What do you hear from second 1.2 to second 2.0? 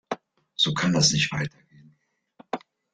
weitergehen.